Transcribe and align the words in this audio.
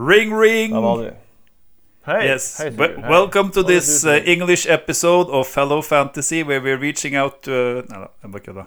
Ring, 0.00 0.32
ring! 0.32 0.72
Der 0.72 0.80
var 0.80 0.96
du. 1.02 1.10
Hei. 2.06 2.24
Yes. 2.26 2.58
Hei, 2.58 2.70
We- 2.70 2.94
Hei. 2.96 3.08
welcome 3.10 3.50
to 3.52 3.62
det 3.62 3.68
this 3.68 4.04
uh. 4.04 4.10
English 4.24 4.66
episode 4.68 5.28
of 5.30 5.46
Fellow 5.46 5.82
Fantasy, 5.82 6.42
where 6.42 6.60
we're 6.60 6.78
reaching 6.80 7.16
out 7.16 7.42
to 7.42 7.52
uh, 7.52 7.82
Nei 7.90 7.98
da, 8.00 8.06
jeg 8.22 8.32
bare 8.32 8.44
kødda. 8.46 8.64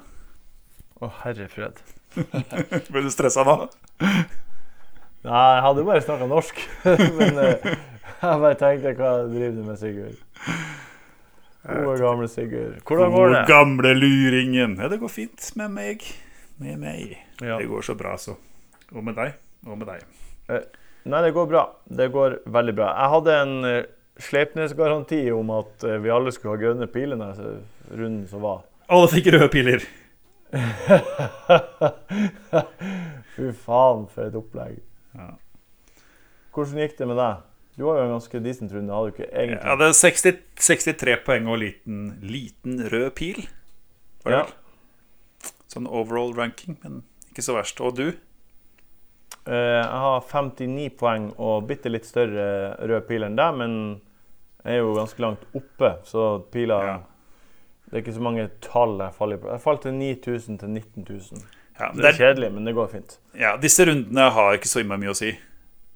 Å, 1.02 1.10
herre 1.24 1.48
fred. 1.50 1.82
Ble 2.94 3.02
du 3.02 3.10
stressa 3.12 3.42
nå? 3.48 3.56
Nei, 4.04 5.40
jeg 5.56 5.64
hadde 5.66 5.82
jo 5.82 5.88
bare 5.90 6.04
snakka 6.06 6.28
norsk. 6.30 6.62
Men 7.18 7.42
uh, 7.42 7.74
jeg 8.22 8.44
bare 8.46 8.60
tenkte 8.62 8.94
hva 9.00 9.16
driver 9.32 9.58
du 9.58 9.64
med, 9.72 9.82
Sigurd? 9.82 10.22
Gode, 11.64 11.98
gamle 12.04 12.30
Sigurd. 12.30 12.78
Hvordan 12.86 13.16
går 13.16 13.26
Gode, 13.26 13.40
det? 13.40 13.44
gamle 13.50 13.96
luringen. 13.98 14.78
Ja, 14.84 14.92
det 14.94 15.02
går 15.02 15.10
fint 15.18 15.50
med 15.58 15.74
meg. 15.80 16.06
Med 16.62 16.78
meg. 16.84 17.18
Ja. 17.42 17.58
Det 17.58 17.66
går 17.74 17.90
så 17.90 17.98
bra, 17.98 18.14
så. 18.22 18.38
Og 18.94 19.02
med 19.10 19.18
deg. 19.18 19.34
Og 19.66 19.80
med 19.82 19.90
deg. 19.90 20.06
Nei, 21.06 21.22
det 21.26 21.32
går 21.36 21.48
bra. 21.52 21.64
Det 21.90 22.08
går 22.14 22.38
veldig 22.48 22.76
bra. 22.78 22.92
Jeg 22.96 23.10
hadde 23.14 23.34
en 23.42 23.56
uh, 23.68 23.84
Sleipnes-garanti 24.24 25.20
om 25.36 25.50
at 25.58 25.84
eh, 25.84 25.98
vi 26.04 26.10
alle 26.14 26.32
skulle 26.32 26.54
ha 26.56 26.62
grønne 26.62 26.88
piler 26.94 27.18
denne 27.18 27.34
runden 27.92 28.28
som 28.30 28.42
var. 28.46 28.60
Alle 28.94 29.08
fikk 29.12 29.28
røde 29.34 29.50
piler. 29.52 29.82
Fy 33.34 33.48
faen, 33.66 34.04
for 34.14 34.22
et 34.28 34.36
opplegg. 34.38 34.76
Ja. 35.18 35.32
Hvordan 36.54 36.78
gikk 36.84 36.94
det 37.00 37.08
med 37.10 37.18
deg? 37.18 37.34
Du 37.74 37.82
var 37.88 37.98
jo 37.98 38.04
en 38.06 38.14
ganske 38.14 38.38
decent 38.46 38.70
runde, 38.76 38.94
hadde 38.94 39.10
du 39.10 39.14
ikke 39.16 39.26
Jeg 39.32 39.48
egentlig? 39.48 39.66
hadde 39.72 39.88
60, 39.98 40.38
63 40.62 41.16
poeng 41.26 41.46
og 41.50 41.58
liten, 41.64 41.98
liten 42.22 42.74
rød 42.94 43.10
pil. 43.18 43.40
Var 44.24 44.30
det 44.30 44.38
Ja. 44.38 44.44
vel? 44.46 44.54
Sånn 45.74 45.88
overall 45.90 46.36
ranking, 46.38 46.78
men 46.84 47.02
ikke 47.32 47.42
så 47.42 47.56
verst. 47.58 47.82
Og 47.82 47.96
du? 47.98 48.14
Eh, 49.48 49.80
jeg 49.82 50.02
har 50.06 50.22
59 50.30 50.90
poeng 51.00 51.32
og 51.38 51.66
bitte 51.68 51.92
litt 51.92 52.06
større 52.08 52.46
rød 52.80 53.08
pil 53.10 53.26
enn 53.28 53.36
deg, 53.36 53.58
men 53.60 53.74
jeg 54.64 54.78
er 54.78 54.84
jo 54.86 54.94
ganske 54.96 55.20
langt 55.26 55.44
oppe, 55.58 55.98
så 56.08 56.28
pila 56.54 56.84
Ja. 56.86 57.00
Det 57.90 58.00
er 58.00 58.02
ikke 58.08 58.16
så 58.16 58.24
mange 58.26 58.50
tall 58.64 58.96
jeg 59.04 59.14
faller 59.14 59.38
på. 59.38 59.50
Jeg 59.52 59.62
falt 59.62 59.82
til 59.84 59.92
9000 59.94 60.60
til 60.64 60.70
19 60.70 61.04
000. 61.06 61.44
Ja, 61.80 61.92
Det 61.92 62.02
det 62.02 62.06
er 62.10 62.18
kjedelig, 62.18 62.52
men 62.54 62.66
det 62.66 62.74
går 62.74 62.88
fint. 62.90 63.18
ja, 63.38 63.56
disse 63.58 63.86
rundene 63.86 64.32
har 64.32 64.54
ikke 64.56 64.70
så 64.72 64.80
innmari 64.82 65.04
mye 65.04 65.12
å 65.14 65.18
si, 65.18 65.30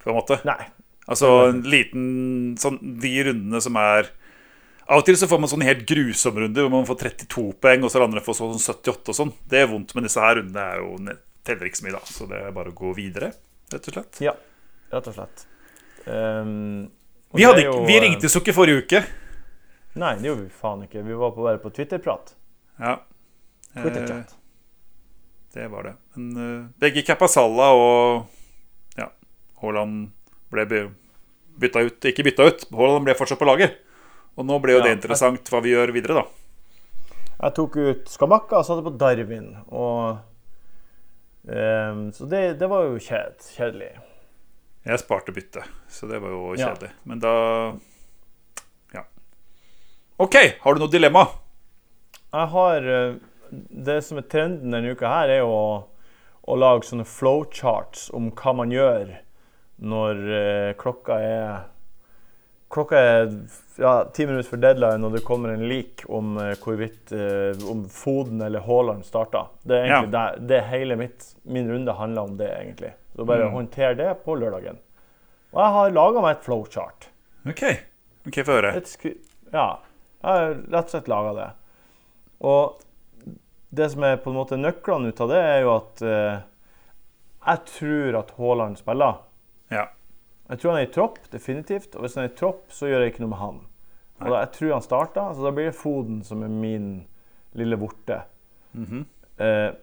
på 0.03 0.09
en 0.11 0.15
måte. 0.19 0.37
Nei. 0.45 0.59
Altså 1.07 1.49
en 1.49 1.61
liten 1.63 2.55
sånn, 2.59 2.77
De 2.99 3.23
rundene 3.23 3.61
som 3.63 3.75
er 3.77 4.09
Av 4.89 4.99
og 4.99 5.05
til 5.05 5.15
så 5.15 5.27
får 5.27 5.39
man 5.39 5.49
sånne 5.49 5.65
helt 5.67 5.85
grusomme 5.87 6.39
runder 6.43 6.61
hvor 6.63 6.71
man 6.71 6.85
får 6.85 6.99
32 7.01 7.53
poeng, 7.59 7.83
og 7.83 7.89
så 7.91 8.03
andre 8.03 8.21
får 8.23 8.37
sånn 8.39 8.59
78 8.59 9.09
og 9.09 9.15
sånn. 9.15 9.33
Det 9.47 9.59
er 9.61 9.67
vondt, 9.67 9.95
men 9.95 10.03
disse 10.03 10.19
her 10.21 10.35
rundene 10.35 10.63
er 10.63 10.77
jo 10.79 10.93
teller 11.47 11.69
ikke 11.69 11.79
så 11.81 11.87
mye, 11.87 11.95
da. 11.97 12.03
Så 12.11 12.27
det 12.29 12.39
er 12.43 12.53
bare 12.55 12.71
å 12.73 12.77
gå 12.77 12.91
videre, 12.97 13.31
rett 13.73 13.87
og 13.91 13.95
slett. 13.97 14.19
Ja, 14.23 14.33
rett 14.93 15.09
og 15.11 15.15
slett. 15.17 15.45
Um, 16.07 16.87
og 17.33 17.39
Vi, 17.41 17.43
hadde 17.47 17.63
jo, 17.65 17.79
vi 17.87 17.97
eh, 17.97 18.03
ringte 18.05 18.29
så 18.31 18.39
ikke 18.43 18.55
forrige 18.55 18.83
uke. 18.85 19.01
Nei, 19.97 20.13
det 20.21 20.29
gjorde 20.29 20.45
vi 20.45 20.53
faen 20.61 20.83
ikke. 20.85 21.01
Vi 21.07 21.17
var 21.19 21.33
på, 21.35 21.43
bare 21.47 21.59
på 21.63 21.71
Twitter-prat. 21.75 22.35
Ja. 22.79 22.93
Eh, 23.73 23.81
Twitter-chat. 23.81 24.35
det 25.57 25.67
var 25.73 25.87
det. 25.89 25.95
Men 26.15 26.29
uh, 26.37 26.69
begge 26.79 27.01
Capasalla 27.07 27.71
og 27.73 28.27
ja, 28.99 29.09
Haaland 29.63 30.11
ble 30.53 30.65
by- 30.69 30.87
bytta 31.59 31.81
ut. 31.87 32.07
Ikke 32.11 32.23
bytta 32.27 32.45
ut, 32.51 32.67
Haaland 32.71 33.07
ble 33.09 33.17
fortsatt 33.17 33.41
på 33.41 33.47
laget. 33.49 33.79
Og 34.37 34.45
nå 34.45 34.59
ble 34.61 34.75
jo 34.75 34.83
Ja, 34.83 34.85
det 34.85 34.97
interessant 34.99 35.49
hva 35.49 35.63
vi 35.65 35.73
gjør 35.73 35.91
videre, 35.95 36.21
da. 36.21 36.27
Jeg 37.37 37.53
tok 37.57 37.75
ut 37.77 38.07
Skamakka 38.09 38.59
og 38.61 38.65
satte 38.69 38.85
på 38.85 38.93
Darwin. 39.01 39.49
Og, 39.67 40.21
ehm, 41.49 42.11
så 42.13 42.25
det, 42.29 42.41
det 42.59 42.67
var 42.69 42.83
jo 42.89 42.97
kjed, 42.99 43.37
kjedelig. 43.55 43.91
Jeg 44.87 44.99
sparte 45.01 45.33
bytte, 45.35 45.63
så 45.91 46.07
det 46.07 46.21
var 46.23 46.29
jo 46.31 46.53
Ja. 46.55 46.69
kjedelig. 46.71 46.91
Men 47.03 47.19
da 47.19 47.33
Ja. 48.93 49.03
OK, 50.19 50.35
har 50.61 50.73
du 50.73 50.79
noe 50.79 50.91
dilemma? 50.91 51.25
Jeg 52.33 52.47
har 52.53 52.87
eh, 52.87 53.15
Det 53.51 54.01
som 54.03 54.17
er 54.17 54.25
trenden 54.27 54.71
denne 54.75 54.91
uka 54.91 55.07
her, 55.07 55.29
er 55.29 55.43
å, 55.47 55.87
å 56.47 56.55
lage 56.59 56.83
sånne 56.89 57.05
flowcharts 57.07 58.09
om 58.13 58.31
hva 58.31 58.53
man 58.55 58.71
gjør 58.71 59.13
når 59.79 60.23
eh, 60.35 60.73
klokka 60.79 61.19
er 61.23 61.61
Klokka 62.69 62.99
er 62.99 63.27
ja, 63.79 63.91
ti 64.13 64.25
minutter 64.27 64.49
for 64.49 64.59
deadline, 64.59 65.05
og 65.07 65.13
det 65.15 65.21
kommer 65.23 65.53
en 65.53 65.61
leak 65.69 66.03
om 66.11 66.33
eh, 66.41 66.53
hvorvidt 66.59 67.13
eh, 67.15 67.61
om 67.71 67.85
Foden 67.89 68.41
eller 68.43 68.59
Haaland 68.65 69.05
starter. 69.07 69.47
Det 69.63 69.77
er 69.77 69.85
egentlig 70.01 70.11
det, 70.17 70.47
det 70.49 70.61
hele 70.67 70.97
mitt, 70.99 71.29
min 71.47 71.69
runde 71.71 71.93
handler 71.95 72.21
om 72.27 72.35
det, 72.37 72.49
egentlig. 72.57 72.91
Så 73.15 73.25
bare 73.25 73.45
Mm. 73.47 73.53
håndter 73.55 73.95
det 73.95 74.09
på 74.25 74.35
lørdagen. 74.35 74.77
Og 75.53 75.61
jeg 75.63 75.71
har 75.77 75.91
laga 75.95 76.21
meg 76.21 76.35
et 76.35 76.43
flowchart. 76.43 77.07
OK, 77.47 77.63
ok, 78.27 78.41
få 78.43 78.57
høre. 78.59 78.73
Ja, 79.53 79.67
jeg 80.21 80.27
har 80.33 80.49
rett 80.67 80.83
og 80.83 80.91
slett 80.91 81.07
laga 81.07 81.33
det. 81.37 81.47
Og 82.41 82.81
det 83.71 83.87
som 83.91 84.03
er 84.03 84.17
på 84.21 84.29
en 84.33 84.35
måte 84.41 84.59
nøklene 84.59 85.07
ut 85.13 85.21
av 85.23 85.31
det, 85.31 85.39
er 85.55 85.61
jo 85.63 85.71
at 85.77 86.01
eh, 86.03 86.39
jeg 87.47 87.63
tror 87.71 88.19
at 88.19 88.35
Haaland 88.37 88.77
spiller. 88.83 89.21
Ja. 89.71 89.87
Jeg 90.47 90.59
tror 90.59 90.73
han 90.73 90.81
er 90.81 90.87
i 90.87 90.93
tropp, 90.93 91.19
definitivt. 91.31 91.95
Og 91.95 92.05
hvis 92.05 92.15
han 92.15 92.27
er 92.27 92.31
i 92.31 92.37
tropp, 92.37 92.69
så 92.71 92.87
gjør 92.87 93.03
jeg 93.03 93.13
ikke 93.13 93.25
noe 93.25 93.33
med 93.33 93.41
han. 93.41 93.59
Og 94.17 94.29
da, 94.31 94.39
jeg 94.41 94.53
tror 94.55 94.73
han 94.73 94.85
starter, 94.85 95.33
så 95.35 95.43
da 95.45 95.51
blir 95.53 95.69
det 95.69 95.77
Foden 95.77 96.21
som 96.25 96.45
er 96.45 96.53
min 96.53 96.87
lille 97.57 97.77
vorte. 97.77 98.21
Mm 98.73 98.85
-hmm. 98.85 99.03
eh, 99.43 99.73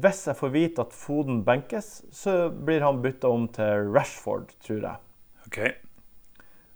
hvis 0.00 0.26
jeg 0.26 0.36
får 0.36 0.48
vite 0.48 0.80
at 0.80 0.92
Foden 0.92 1.44
benkes, 1.44 2.04
så 2.12 2.50
blir 2.50 2.80
han 2.80 3.02
bytta 3.02 3.28
om 3.28 3.48
til 3.48 3.92
Rashford, 3.92 4.54
tror 4.60 4.76
jeg. 4.76 4.96
OK. 5.46 5.58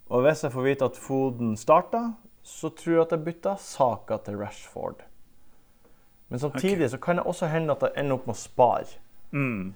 Og 0.08 0.22
hvis 0.22 0.44
jeg 0.44 0.52
får 0.52 0.62
vite 0.62 0.84
at 0.84 0.96
Foden 0.96 1.56
starter, 1.56 2.12
så 2.42 2.68
tror 2.68 2.92
jeg 2.92 3.00
at 3.00 3.12
jeg 3.12 3.24
bytter 3.24 3.56
Saka 3.56 4.16
til 4.16 4.36
Rashford. 4.36 5.02
Men 6.28 6.38
samtidig 6.38 6.90
så 6.90 6.98
kan 6.98 7.16
det 7.16 7.24
også 7.24 7.46
hende 7.46 7.72
at 7.72 7.82
jeg 7.82 7.92
ender 7.96 8.16
opp 8.16 8.26
med 8.26 8.34
å 8.34 8.40
spare. 8.40 8.98
Mm. 9.30 9.74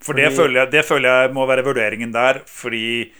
For 0.00 0.12
Fordi- 0.12 0.24
det, 0.26 0.32
føler 0.36 0.60
jeg, 0.60 0.72
det 0.72 0.84
føler 0.84 1.08
jeg 1.22 1.32
må 1.34 1.46
være 1.48 1.64
vurderingen 1.64 2.12
der. 2.12 2.42
Fordi 2.46 3.12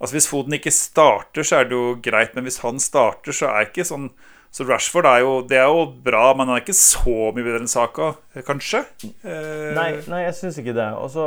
altså 0.00 0.14
hvis 0.14 0.28
Foden 0.28 0.52
ikke 0.52 0.70
starter, 0.70 1.42
så 1.42 1.56
er 1.60 1.64
det 1.64 1.72
jo 1.72 1.96
greit. 2.02 2.34
Men 2.34 2.44
hvis 2.44 2.58
han 2.62 2.78
starter, 2.78 3.32
så 3.32 3.50
er 3.52 3.68
ikke 3.70 3.84
sånn 3.84 4.10
Så 4.56 4.64
Rashford 4.64 5.04
er 5.04 5.18
jo, 5.20 5.42
det 5.42 5.58
er 5.58 5.66
jo 5.68 5.82
bra, 6.00 6.32
men 6.32 6.46
han 6.48 6.56
er 6.56 6.62
ikke 6.62 6.72
så 6.72 7.32
mye 7.34 7.44
bedre 7.44 7.58
enn 7.60 7.68
Saka, 7.68 8.14
kanskje? 8.46 8.78
Eh, 9.04 9.74
Nei, 9.76 9.88
nei 10.08 10.20
jeg 10.22 10.36
syns 10.38 10.56
ikke 10.62 10.72
det. 10.72 10.86
Og 10.96 11.10
så 11.12 11.26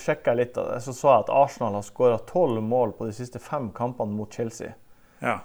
sjekka 0.00 0.32
jeg 0.32 0.36
litt. 0.40 0.58
Så 0.82 0.90
så 0.96 1.12
jeg 1.12 1.26
at 1.28 1.30
Arsenal 1.30 1.76
har 1.78 1.84
skåra 1.86 2.16
tolv 2.26 2.58
mål 2.64 2.96
på 2.98 3.06
de 3.06 3.12
siste 3.14 3.38
fem 3.38 3.68
kampene 3.76 4.16
mot 4.16 4.34
Chelsea. 4.34 4.72
Ja. 5.22 5.36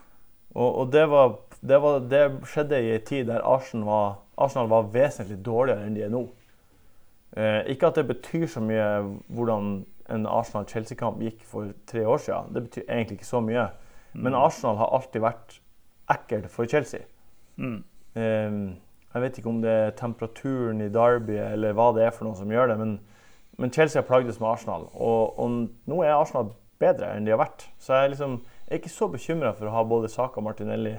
Og, 0.56 0.70
og 0.82 0.92
det, 0.96 1.06
var, 1.12 1.36
det, 1.62 1.82
var, 1.84 2.00
det 2.10 2.24
skjedde 2.50 2.82
i 2.82 2.96
en 2.96 3.06
tid 3.06 3.28
der 3.30 3.44
Arsenal 3.54 3.86
var, 3.86 4.18
Arsenal 4.48 4.72
var 4.72 4.90
vesentlig 4.96 5.38
dårligere 5.46 5.86
enn 5.86 6.00
de 6.00 6.08
er 6.08 6.14
nå. 6.16 6.24
Eh, 7.36 7.62
ikke 7.74 7.92
at 7.92 8.00
det 8.00 8.08
betyr 8.08 8.48
så 8.48 8.64
mye 8.64 8.86
hvordan 9.34 9.74
en 10.14 10.28
Arsenal-Chelsea-kamp 10.30 11.20
gikk 11.24 11.44
for 11.48 11.74
tre 11.90 12.06
år 12.08 12.22
siden. 12.22 12.54
Det 12.56 12.64
betyr 12.68 12.86
egentlig 12.88 13.20
ikke 13.20 13.32
så 13.32 13.42
mye. 13.44 13.68
Men 14.16 14.38
Arsenal 14.38 14.78
har 14.80 14.94
alltid 14.96 15.24
vært 15.26 15.60
ekkel 16.14 16.46
for 16.52 16.70
Chelsea. 16.70 17.04
Mm. 17.58 17.82
Eh, 18.16 18.60
jeg 19.16 19.24
vet 19.24 19.40
ikke 19.40 19.52
om 19.52 19.62
det 19.64 19.72
er 19.72 19.96
temperaturen 19.96 20.84
i 20.84 20.92
Derby 20.92 21.38
eller 21.40 21.76
hva 21.76 21.92
det 21.96 22.06
er 22.06 22.16
for 22.16 22.28
noe 22.28 22.36
som 22.36 22.52
gjør 22.52 22.74
det, 22.74 22.80
men, 22.82 22.98
men 23.60 23.72
Chelsea 23.72 24.02
har 24.02 24.08
plagdes 24.08 24.42
med 24.42 24.50
Arsenal. 24.52 24.90
Og, 24.94 25.40
og 25.40 25.54
nå 25.88 26.02
er 26.04 26.16
Arsenal 26.16 26.52
bedre 26.84 27.14
enn 27.16 27.28
de 27.28 27.32
har 27.32 27.40
vært. 27.40 27.68
Så 27.80 27.96
jeg 27.96 28.08
er 28.08 28.12
liksom, 28.16 28.42
jeg 28.66 28.74
er 28.74 28.82
ikke 28.82 28.96
så 28.96 29.08
bekymra 29.12 29.54
for 29.56 29.70
å 29.70 29.76
ha 29.76 29.86
både 29.88 30.12
Saka 30.12 30.42
og 30.42 30.48
Martinelli 30.50 30.98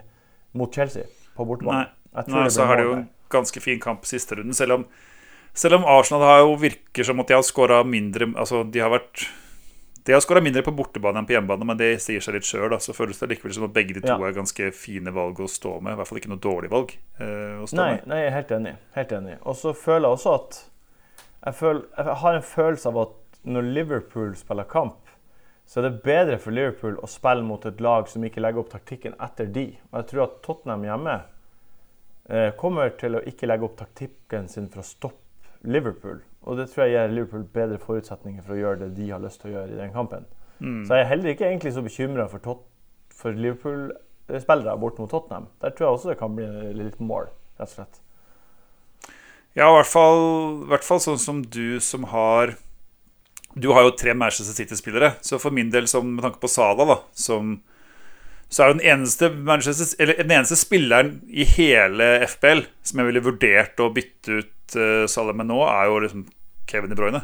mot 0.57 0.73
Chelsea 0.73 1.05
på 1.37 1.45
bortebane. 1.45 1.91
Nei, 2.17 2.25
Nei, 2.33 2.47
så 2.53 2.65
har 2.69 2.81
de 2.81 2.87
jo 2.87 2.97
ganske 3.33 3.61
fin 3.61 3.81
kamp 3.83 4.09
siste 4.09 4.39
runden. 4.39 4.57
Selv 4.57 4.79
om, 4.79 4.87
selv 5.57 5.81
om 5.81 5.89
Arsenal 5.89 6.23
har 6.29 6.45
jo 6.45 6.55
virker 6.61 7.07
som 7.09 7.21
at 7.23 7.31
de 7.31 7.37
har 7.39 7.45
skåra 7.47 7.83
mindre 7.87 8.29
Altså, 8.37 8.63
de 8.71 8.83
har 8.85 8.93
vært 8.93 9.27
de 10.07 10.15
har 10.15 10.21
skåra 10.23 10.39
mindre 10.39 10.63
på 10.63 10.71
bortebane 10.71 11.19
enn 11.19 11.27
på 11.27 11.35
hjemmebane, 11.35 11.67
men 11.67 11.79
det 11.81 11.89
sier 11.99 12.23
seg 12.23 12.37
litt 12.37 12.47
sjøl. 12.47 12.71
Så 12.79 12.93
føles 12.95 13.19
det 13.19 13.27
likevel 13.33 13.57
som 13.57 13.65
at 13.67 13.73
begge 13.75 13.97
de 13.97 14.05
to 14.05 14.13
Ja. 14.13 14.21
er 14.29 14.37
ganske 14.37 14.69
fine 14.79 15.11
valg 15.11 15.41
å 15.43 15.49
stå 15.51 15.81
med. 15.83 15.97
I 15.97 15.99
hvert 15.99 16.07
fall 16.07 16.21
ikke 16.21 16.31
noe 16.31 16.39
dårlig 16.45 16.71
valg 16.71 16.93
eh, 17.19 17.57
å 17.59 17.67
stå 17.67 17.75
Nei, 17.81 17.89
med. 17.97 18.07
nei, 18.07 18.19
jeg 18.21 18.29
er 18.31 18.37
helt 18.37 18.53
enig. 18.55 18.75
Helt 18.95 19.13
enig. 19.17 19.35
Og 19.43 19.57
så 19.59 19.73
føler 19.75 20.07
jeg 20.07 20.15
også 20.21 20.35
at 20.37 20.61
jeg, 21.47 21.55
føler, 21.59 21.83
jeg 21.99 22.17
har 22.23 22.39
en 22.39 22.47
følelse 22.53 22.89
av 22.93 23.01
at 23.03 23.19
når 23.57 23.63
Liverpool 23.81 24.31
spiller 24.39 24.71
kamp, 24.71 25.11
så 25.67 25.81
er 25.83 25.89
det 25.89 26.03
bedre 26.07 26.39
for 26.39 26.55
Liverpool 26.55 27.01
å 27.03 27.11
spille 27.11 27.43
mot 27.43 27.67
et 27.67 27.81
lag 27.83 28.07
som 28.07 28.23
ikke 28.23 28.41
legger 28.47 28.63
opp 28.63 28.71
taktikken 28.71 29.19
etter 29.19 29.51
de. 29.51 29.67
Og 29.91 29.99
jeg 30.05 30.11
tror 30.13 30.23
at 30.29 30.39
Tottenham 30.47 30.87
hjemme 30.87 31.19
eh, 32.31 32.53
kommer 32.63 32.95
til 32.95 33.19
å 33.19 33.27
ikke 33.27 33.51
legge 33.51 33.67
opp 33.67 33.75
taktikken 33.83 34.47
sin 34.49 34.71
for 34.71 34.85
å 34.85 34.87
stoppe 34.87 35.26
Liverpool. 35.67 36.23
Og 36.47 36.59
det 36.59 36.69
tror 36.71 36.87
jeg 36.87 36.95
gir 36.95 37.13
Liverpool 37.13 37.45
bedre 37.55 37.79
forutsetninger 37.83 38.43
for 38.45 38.55
å 38.55 38.61
gjøre 38.61 38.81
det 38.85 38.91
de 38.97 39.11
har 39.11 39.23
lyst 39.23 39.43
til 39.43 39.51
å 39.51 39.55
gjøre 39.59 39.75
i 39.75 39.79
den 39.81 39.95
kampen. 39.95 40.27
Mm. 40.59 40.83
Så 40.87 40.97
jeg 40.97 41.05
er 41.05 41.11
heller 41.11 41.33
ikke 41.33 41.49
egentlig 41.49 41.75
så 41.77 41.85
bekymra 41.85 42.27
for, 42.33 42.61
for 43.13 43.37
Liverpool-spillere 43.37 44.77
bort 44.81 45.01
mot 45.03 45.11
Tottenham. 45.11 45.49
Der 45.63 45.75
tror 45.75 45.89
jeg 45.89 45.99
også 45.99 46.13
det 46.13 46.21
kan 46.21 46.37
bli 46.37 46.47
litt 46.79 47.01
mål, 47.03 47.31
rett 47.61 47.71
og 47.71 47.75
slett. 47.75 48.03
Ja, 49.57 49.71
i 49.71 49.77
hvert 49.79 49.89
fall, 49.89 50.23
i 50.67 50.71
hvert 50.71 50.85
fall 50.85 51.01
sånn 51.01 51.21
som 51.21 51.43
du 51.43 51.81
som 51.81 52.05
har 52.13 52.57
du 53.57 53.71
har 53.73 53.87
jo 53.87 53.95
tre 53.97 54.13
Manchester 54.13 54.53
City-spillere. 54.53 55.15
Så 55.25 55.39
for 55.41 55.55
min 55.55 55.71
del, 55.73 55.87
som, 55.89 56.05
med 56.13 56.25
tanke 56.27 56.43
på 56.43 56.51
Sala, 56.53 56.85
da, 56.85 56.97
som, 57.17 57.55
så 58.49 58.63
er 58.63 58.71
jo 58.71 58.77
den 58.79 58.87
eneste, 58.87 59.31
eller, 59.99 60.19
den 60.23 60.35
eneste 60.39 60.57
spilleren 60.59 61.17
i 61.27 61.45
hele 61.57 62.11
FBL 62.29 62.63
som 62.87 63.01
jeg 63.03 63.11
ville 63.11 63.25
vurdert 63.25 63.81
å 63.83 63.91
bytte 63.95 64.41
ut 64.41 64.77
uh, 64.79 65.07
Salah 65.11 65.35
med 65.37 65.51
nå, 65.51 65.59
er 65.67 65.91
jo 65.91 65.99
liksom 66.05 66.27
Kevin 66.71 66.93
De 66.93 66.99
Bruyne. 66.99 67.23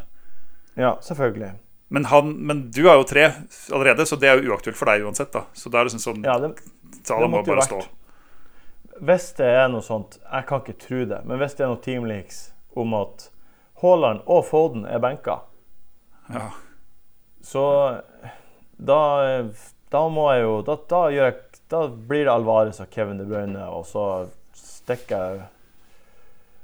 Ja, 0.79 0.97
selvfølgelig. 1.03 1.53
Men, 1.93 2.05
han, 2.11 2.33
men 2.47 2.71
du 2.71 2.87
har 2.89 2.97
jo 3.01 3.05
tre 3.05 3.27
allerede, 3.71 4.07
så 4.07 4.17
det 4.17 4.31
er 4.31 4.41
jo 4.41 4.53
uaktuelt 4.53 4.79
for 4.79 4.89
deg 4.89 5.05
uansett. 5.05 5.33
da 5.35 5.45
Så 5.53 5.69
da 5.69 5.81
er 5.81 5.85
det 5.85 5.93
liksom 5.93 6.05
sånn 6.07 6.27
ja, 6.27 6.39
det, 6.41 6.55
Salah 7.05 7.31
må 7.31 7.43
bare 7.47 7.67
stå. 7.67 7.83
Hvis 9.03 9.27
det 9.37 9.49
er 9.51 9.67
noe 9.73 9.83
sånt 9.83 10.19
Jeg 10.23 10.47
kan 10.49 10.63
ikke 10.63 10.79
tro 10.79 11.03
det, 11.11 11.21
men 11.27 11.41
hvis 11.41 11.57
det 11.59 11.67
er 11.67 11.73
noe 11.73 11.83
teamleaks 11.85 12.41
om 12.79 12.95
at 12.97 13.29
Haaland 13.83 14.23
og 14.31 14.47
Foden 14.47 14.87
er 14.87 15.03
benka, 15.03 15.41
ja. 16.33 16.47
så 17.45 17.65
da, 18.79 19.01
da 19.93 20.03
må 20.09 20.27
jeg 20.33 20.45
jo 20.47 20.59
da, 20.67 20.77
da, 20.89 21.01
jeg, 21.13 21.39
da, 21.73 21.87
blir 21.89 22.25
det 22.27 22.33
Alvarez 22.33 22.81
og 22.83 22.91
Kevin 22.93 23.21
De 23.21 23.27
Bruyne, 23.29 23.65
og 23.69 23.85
så 23.89 24.07
stikker 24.57 25.25
jeg 25.25 25.43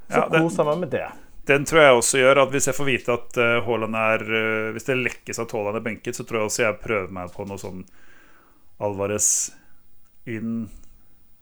Så 0.09 0.23
ja, 0.23 0.29
koser 0.33 0.63
jeg 0.63 0.69
meg 0.71 0.83
med 0.87 0.93
det. 0.97 1.07
Den 1.49 1.65
tror 1.69 1.81
jeg 1.81 1.99
også 1.99 2.21
gjør 2.21 2.43
at 2.45 2.53
hvis 2.53 2.69
jeg 2.69 2.77
får 2.77 2.89
vite 2.89 3.15
at 3.15 3.39
uh, 3.41 3.71
er 4.01 4.25
uh, 4.25 4.73
Hvis 4.75 4.89
det 4.89 4.99
lekkes 5.01 5.41
at 5.41 5.53
Haaland 5.53 5.81
er 5.81 5.85
benket, 5.85 6.17
så 6.17 6.25
tror 6.25 6.43
jeg 6.43 6.51
også 6.51 6.63
jeg 6.65 6.81
prøver 6.83 7.13
meg 7.13 7.33
på 7.33 7.47
noe 7.49 7.61
sånn 7.61 7.87
Alvarez 8.85 9.31
inn 10.29 10.69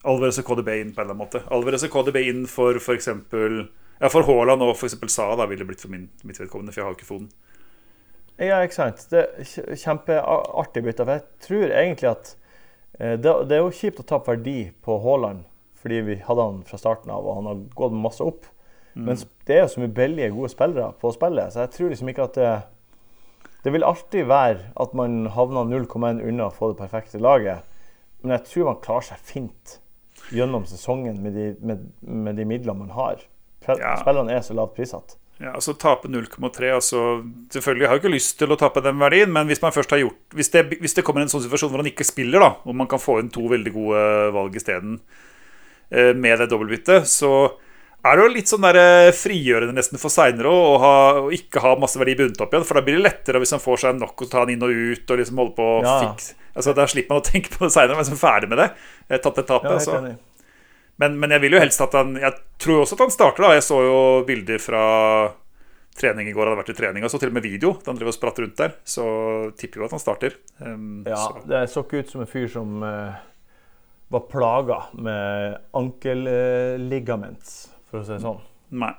Alvarez 0.07 0.39
og 0.39 0.47
KDB 0.47 0.69
inn 0.81 0.93
på 0.95 1.03
en 1.03 1.09
eller 1.09 1.17
annen 1.17 1.23
måte. 1.25 1.43
Alvarez 1.51 1.83
og 1.87 1.91
KDB 1.91 2.21
inn 2.31 2.45
for 2.51 2.79
f.eks. 2.79 3.09
Ja, 3.99 4.11
for 4.13 4.27
Haaland 4.29 4.63
og 4.63 4.77
f.eks. 4.77 4.95
Sa 5.11 5.27
da 5.35 5.49
ville 5.51 5.67
blitt 5.67 5.83
for 5.83 5.91
min, 5.91 6.07
mitt 6.23 6.39
vedkommende, 6.39 6.71
for 6.71 6.83
jeg 6.83 6.87
har 6.87 6.95
jo 6.95 6.99
ikke 7.01 7.09
foten. 7.09 7.31
Ja, 8.37 8.61
ikke 8.61 8.77
sant. 8.77 9.05
Det 9.11 9.23
er 9.25 9.77
kjempeartig 9.81 10.83
bytte. 10.85 11.07
For 11.07 11.17
jeg 11.17 11.25
tror 11.47 11.71
egentlig 11.71 12.11
at 12.11 12.33
eh, 12.99 13.15
det, 13.17 13.33
det, 13.49 13.57
er 13.57 13.63
jo 13.63 13.73
kjipt 13.73 14.03
å 14.03 14.09
tape 14.09 14.35
verdi 14.35 14.59
på 14.85 14.99
Haaland, 15.05 15.47
fordi 15.81 16.03
vi 16.05 16.19
hadde 16.27 16.49
han 16.51 16.61
fra 16.69 16.81
starten 16.81 17.13
av, 17.15 17.25
og 17.25 17.41
han 17.41 17.51
har 17.51 17.65
gått 17.79 17.97
masse 17.97 18.25
opp. 18.25 18.45
Mm. 18.97 19.09
Men 19.09 19.23
det 19.49 19.57
er 19.57 19.65
jo 19.65 19.73
så 19.73 19.83
mye 19.83 19.95
billige, 19.97 20.33
gode 20.35 20.53
spillere 20.53 20.91
på 21.01 21.13
spillet, 21.17 21.53
så 21.53 21.65
jeg 21.65 21.75
tror 21.77 21.93
liksom 21.93 22.13
ikke 22.13 22.31
at 22.31 22.41
det 22.41 22.55
Det 23.67 23.73
vil 23.73 23.85
alltid 23.85 24.29
være 24.31 24.71
at 24.79 24.93
man 24.95 25.27
havner 25.35 25.67
0,1 25.67 26.21
unna 26.23 26.45
å 26.47 26.55
få 26.55 26.69
det 26.71 26.79
perfekte 26.79 27.19
laget, 27.19 27.65
men 28.23 28.37
jeg 28.37 28.45
tror 28.47 28.69
man 28.69 28.83
klarer 28.85 29.07
seg 29.09 29.25
fint 29.27 29.81
gjennom 30.31 30.69
sesongen 30.71 31.19
med 31.23 31.35
de, 31.35 31.47
med, 31.59 31.83
med 32.01 32.39
de 32.39 32.45
midlene 32.47 32.85
man 32.85 32.95
har. 32.95 33.25
Spillerne 33.67 34.37
er 34.37 34.45
så 34.47 34.55
lavt 34.55 34.77
prissatt. 34.77 35.17
Ja, 35.37 35.51
altså 35.53 35.75
Tape 35.77 36.09
0,3 36.09 36.71
altså, 36.73 37.01
Selvfølgelig 37.53 37.89
har 37.89 37.99
jeg 37.99 38.03
ikke 38.07 38.13
lyst 38.15 38.39
til 38.41 38.53
å 38.53 38.57
tape 38.57 38.81
den 38.81 38.97
verdien, 38.97 39.29
men 39.33 39.51
hvis 39.51 39.61
man 39.61 39.75
først 39.75 39.91
har 39.93 40.01
gjort 40.01 40.37
Hvis 40.37 40.49
det, 40.55 40.63
hvis 40.81 40.97
det 40.97 41.05
kommer 41.05 41.21
en 41.21 41.29
sånn 41.33 41.45
situasjon 41.45 41.75
hvor 41.75 41.83
han 41.83 41.91
ikke 41.91 42.07
spiller, 42.09 42.41
da 42.41 42.55
hvor 42.63 42.77
man 42.79 42.89
kan 42.89 43.03
få 43.03 43.19
inn 43.21 43.29
to 43.35 43.45
veldig 43.51 43.73
gode 43.75 44.05
valg 44.33 44.57
isteden 44.57 44.97
eh, 45.91 46.15
med 46.17 46.41
det 46.41 46.49
dobbeltbyttet, 46.49 47.05
så 47.11 47.33
er 48.07 48.17
det 48.17 48.25
jo 48.25 48.33
litt 48.33 48.51
sånn 48.51 48.65
der 48.65 48.79
eh, 48.81 49.13
frigjørende 49.17 49.77
nesten 49.77 50.01
for 50.01 50.15
seinere 50.15 50.49
å, 50.49 51.29
ikke 51.35 51.61
ha 51.65 51.75
masse 51.81 52.01
verdi 52.01 52.17
bundet 52.17 52.41
opp 52.41 52.55
igjen. 52.55 52.65
For 52.69 52.79
da 52.79 52.85
blir 52.87 52.97
det 52.97 53.05
lettere 53.05 53.43
hvis 53.43 53.53
han 53.57 53.63
får 53.63 53.83
seg 53.83 54.01
nok 54.01 54.25
å 54.25 54.31
ta 54.31 54.45
han 54.45 54.53
inn 54.55 54.65
og 54.65 54.73
ut 54.73 55.13
og 55.13 55.21
liksom 55.21 55.43
holde 55.43 55.57
på 55.59 55.69
ja. 55.85 55.99
fikse 56.07 56.43
Altså, 56.57 56.73
Da 56.73 56.87
slipper 56.89 57.13
man 57.13 57.21
å 57.21 57.27
tenke 57.27 57.53
på 57.53 57.67
det 57.67 57.75
seinere, 57.75 57.99
men 57.99 58.09
er 58.09 58.21
ferdig 58.23 58.49
med 58.49 58.63
det. 58.63 58.71
Tatt 59.21 59.43
et 59.43 59.51
tapet. 59.51 59.91
Ja. 59.93 60.15
Men, 61.03 61.19
men, 61.21 61.35
jeg 61.35 61.45
vil 61.45 61.57
jo 61.57 61.61
helst 61.61 61.83
at 61.85 61.93
han 61.93 62.15
Jeg 62.17 62.33
tror 62.63 62.85
også 62.85 62.97
at 62.97 63.05
han 63.05 63.13
starter, 63.13 63.45
da. 63.45 63.57
Jeg 63.57 63.67
så 63.67 63.81
jo 63.85 63.99
bilder 64.29 64.63
fra 64.63 64.83
trening 65.97 66.29
i 66.29 66.35
går. 66.37 66.49
Hadde 66.49 66.61
vært 66.61 66.73
i 66.73 66.77
trening, 66.79 67.05
og 67.05 67.13
så 67.13 67.21
til 67.21 67.33
og 67.33 67.37
med 67.37 67.47
video. 67.47 67.75
Da 67.81 67.93
han 67.93 68.01
driver 68.01 68.15
og 68.15 68.19
spratt 68.19 68.41
rundt 68.43 68.59
der. 68.61 68.77
Så 68.89 69.07
tipper 69.61 69.83
jo 69.83 69.89
at 69.89 69.97
han 69.97 70.03
starter. 70.03 70.37
Um, 70.61 71.05
ja, 71.09 71.21
så. 71.21 71.45
det 71.49 71.63
så 71.73 71.85
ikke 71.85 72.03
ut 72.03 72.13
som 72.13 72.25
en 72.25 72.31
fyr 72.31 72.49
som 72.53 72.85
uh, 72.85 73.17
var 74.13 74.27
plaga 74.33 74.83
med 74.97 75.57
ankelligament, 75.77 77.57
for 77.91 78.01
å 78.01 78.05
si 78.07 78.15
det 78.15 78.23
sånn. 78.25 78.45
Nei. 78.77 78.93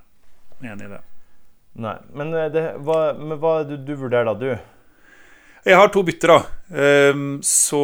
Enig 0.66 0.90
i 0.90 0.96
det. 0.96 1.04
Nei. 1.78 1.98
Men, 2.18 2.34
eh, 2.34 2.50
det, 2.50 2.64
hva, 2.86 3.12
men 3.18 3.38
hva 3.42 3.60
du, 3.68 3.78
du 3.78 3.94
vurderer 3.94 4.26
da, 4.32 4.34
du? 4.34 4.50
Jeg 5.68 5.78
har 5.78 5.92
to 5.94 6.02
bytter, 6.06 6.34
da. 6.34 6.40
Um, 7.14 7.38
så 7.46 7.82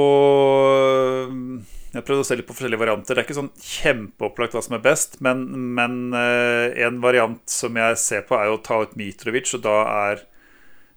jeg 1.93 2.01
har 2.01 2.05
prøvd 2.07 2.23
å 2.23 2.25
se 2.25 2.35
litt 2.39 2.47
på 2.49 2.55
forskjellige 2.57 2.81
varianter. 2.81 3.13
Det 3.13 3.21
er 3.21 3.25
ikke 3.27 3.35
sånn 3.37 3.51
kjempeopplagt 3.61 4.55
hva 4.57 4.61
som 4.65 4.73
er 4.73 4.81
best, 4.81 5.19
men, 5.21 5.43
men 5.77 5.97
uh, 6.15 6.73
en 6.81 6.95
variant 7.03 7.41
som 7.49 7.75
jeg 7.77 7.99
ser 8.01 8.23
på, 8.25 8.33
er 8.33 8.49
å 8.49 8.61
ta 8.65 8.79
ut 8.81 8.95
Mitrovic, 8.97 9.51
og 9.53 9.61
da 9.61 9.75
er 9.91 10.23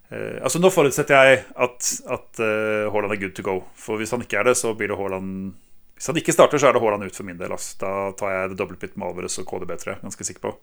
uh, 0.08 0.38
Altså 0.40 0.62
Nå 0.62 0.70
forutsetter 0.72 1.12
jeg 1.12 1.42
at, 1.52 1.90
at 2.16 2.40
uh, 2.40 2.88
Haaland 2.94 3.12
er 3.12 3.20
good 3.26 3.34
to 3.36 3.44
go. 3.44 3.58
For 3.76 4.00
hvis 4.00 4.14
han 4.16 4.24
ikke 4.24 4.38
er 4.40 4.48
det, 4.48 4.54
så 4.56 4.72
blir 4.72 4.88
det 4.88 4.96
Haaland 4.96 5.52
Hvis 5.98 6.08
han 6.08 6.20
ikke 6.22 6.32
starter, 6.32 6.62
så 6.62 6.70
er 6.70 6.78
det 6.78 6.80
Haaland 6.86 7.04
ut 7.04 7.18
for 7.20 7.28
min 7.28 7.42
del. 7.42 7.52
Altså. 7.52 7.74
Da 7.82 7.90
tar 8.16 8.32
jeg 8.32 8.54
det 8.54 8.58
dobbeltpit 8.62 8.96
med 8.96 9.10
Alvarez 9.10 9.36
og 9.42 9.48
KDB, 9.50 9.74
tror 9.82 9.92
jeg. 9.92 10.02
Ganske 10.06 10.28
sikker 10.30 10.46
på. 10.46 10.54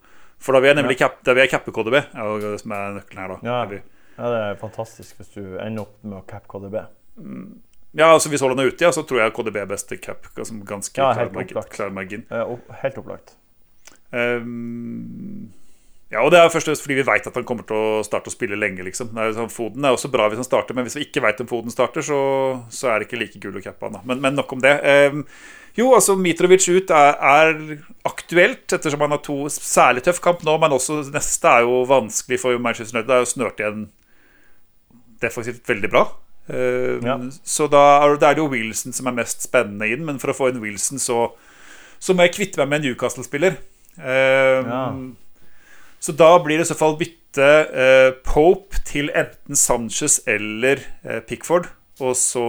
For 0.42 0.58
da 0.58 0.64
vil 0.64 0.72
jeg 0.72 0.80
nemlig 0.80 0.96
ja. 0.98 1.04
cap, 1.04 1.20
da 1.22 1.36
vil 1.36 1.44
jeg 1.44 1.52
cappe 1.52 1.76
KDB, 1.76 2.00
er 2.10 2.42
det 2.42 2.56
som 2.64 2.74
er 2.74 2.98
nøkkelen 2.98 3.22
her, 3.22 3.36
da. 3.36 3.38
Ja. 3.46 3.86
ja, 4.18 4.34
det 4.34 4.42
er 4.48 4.58
fantastisk 4.64 5.22
hvis 5.22 5.30
du 5.36 5.44
ender 5.62 5.86
opp 5.86 5.94
med 6.02 6.18
å 6.18 6.24
cappe 6.26 6.50
KDB. 6.50 6.80
Mm. 7.22 7.46
Ja, 7.94 8.10
altså 8.10 8.30
Hvis 8.30 8.42
Haaland 8.42 8.60
er 8.60 8.72
ute, 8.72 8.84
ja, 8.84 8.90
så 8.92 9.04
tror 9.06 9.22
jeg 9.22 9.34
KDB 9.36 9.60
er 9.62 9.70
best 9.70 9.92
cap. 10.02 10.26
Altså, 10.34 10.56
ganske 10.66 10.98
ja, 10.98 11.12
klar, 11.14 11.30
margin, 11.34 11.66
klar 11.70 11.92
margin. 11.94 12.24
helt 12.82 12.96
opplagt. 12.98 13.36
Um, 14.10 15.52
ja, 16.12 16.20
og 16.22 16.30
det 16.30 16.38
er 16.38 16.50
først 16.52 16.82
fordi 16.82 16.98
vi 17.00 17.06
vet 17.06 17.26
at 17.26 17.34
han 17.38 17.46
kommer 17.46 17.66
til 17.66 17.74
å 17.74 18.02
starte 18.06 18.30
å 18.30 18.34
spille 18.34 18.58
lenge. 18.58 18.84
liksom 18.86 19.16
er 19.18 19.32
sånn, 19.34 19.50
Foden 19.50 19.86
er 19.86 19.96
også 19.96 20.10
bra 20.12 20.28
hvis 20.28 20.42
han 20.42 20.46
starter, 20.46 20.76
men 20.76 20.86
hvis 20.86 20.98
vi 20.98 21.06
ikke 21.08 21.22
vet 21.24 21.42
om 21.42 21.50
Foden 21.50 21.74
starter, 21.74 22.04
så, 22.06 22.18
så 22.70 22.90
er 22.90 23.00
det 23.00 23.08
ikke 23.08 23.20
like 23.22 23.42
gull 23.42 23.58
å 23.58 23.64
cappe 23.64 23.88
han. 23.88 24.00
Men, 24.06 24.22
men, 24.22 24.36
nok 24.38 24.54
om 24.54 24.62
det. 24.62 24.74
Um, 25.10 25.24
jo, 25.74 25.88
altså 25.96 26.14
Mitrovic 26.18 26.68
ut 26.70 26.92
er, 26.94 27.16
er, 27.18 27.82
aktuelt, 28.06 28.66
ettersom 28.74 29.02
han 29.02 29.16
har 29.16 29.22
to 29.26 29.40
særlig 29.50 30.04
tøff 30.06 30.20
kamp 30.22 30.44
nå. 30.46 30.54
Men 30.62 30.76
også 30.76 31.00
neste 31.14 31.50
er 31.50 31.66
jo 31.66 31.82
vanskelig 31.90 32.42
for 32.42 32.62
Manchester 32.62 32.98
United. 32.98 33.10
Det 33.10 33.16
er 33.18 33.24
jo 33.24 33.32
snørt 33.32 33.64
igjen 33.64 33.88
defensivt 35.24 35.66
veldig 35.70 35.90
bra. 35.90 36.04
Uh, 36.44 37.00
ja. 37.00 37.16
Så 37.44 37.66
da 37.72 37.82
er, 38.04 38.18
det 38.20 38.36
jo 38.36 38.50
Wilson 38.52 38.92
som 38.92 39.08
er 39.08 39.16
mest 39.16 39.46
spennende 39.46 39.88
inn, 39.88 40.04
men 40.04 40.20
for 40.20 40.32
å 40.32 40.36
få 40.36 40.50
inn 40.50 40.60
Wilson, 40.64 41.00
så, 41.00 41.30
så 41.98 42.16
må 42.16 42.26
jeg 42.26 42.34
kvitte 42.36 42.60
meg 42.60 42.70
med 42.70 42.82
en 42.82 42.90
Newcastle-spiller. 42.90 43.56
Uh, 43.96 44.60
ja. 44.60 44.84
Så 46.04 46.12
da 46.12 46.34
blir 46.44 46.60
det 46.60 46.66
i 46.66 46.72
så 46.72 46.76
fall 46.76 46.98
bytte 47.00 47.48
uh, 47.72 48.10
Pope 48.26 48.82
til 48.84 49.08
enten 49.16 49.56
Sanchez 49.56 50.20
eller 50.28 50.82
Pickford. 51.28 51.70
Og 52.02 52.16
så 52.18 52.42